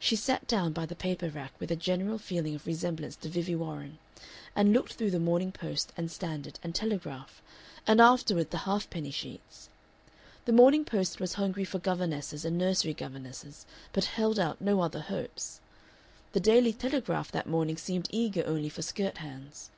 She 0.00 0.16
sat 0.16 0.48
down 0.48 0.72
by 0.72 0.86
the 0.86 0.96
paper 0.96 1.28
rack 1.30 1.52
with 1.60 1.70
a 1.70 1.76
general 1.76 2.18
feeling 2.18 2.56
of 2.56 2.66
resemblance 2.66 3.14
to 3.14 3.28
Vivie 3.28 3.54
Warren, 3.54 3.98
and 4.56 4.72
looked 4.72 4.94
through 4.94 5.12
the 5.12 5.20
Morning 5.20 5.52
Post 5.52 5.92
and 5.96 6.10
Standard 6.10 6.58
and 6.64 6.74
Telegraph, 6.74 7.40
and 7.86 8.00
afterward 8.00 8.50
the 8.50 8.66
half 8.66 8.90
penny 8.90 9.12
sheets. 9.12 9.68
The 10.46 10.52
Morning 10.52 10.84
Post 10.84 11.20
was 11.20 11.34
hungry 11.34 11.64
for 11.64 11.78
governesses 11.78 12.44
and 12.44 12.58
nursery 12.58 12.92
governesses, 12.94 13.64
but 13.92 14.06
held 14.06 14.40
out 14.40 14.60
no 14.60 14.80
other 14.80 15.02
hopes; 15.02 15.60
the 16.32 16.40
Daily 16.40 16.72
Telegraph 16.72 17.30
that 17.30 17.46
morning 17.48 17.76
seemed 17.76 18.08
eager 18.10 18.42
only 18.44 18.68
for 18.68 18.82
skirt 18.82 19.18
hands. 19.18 19.70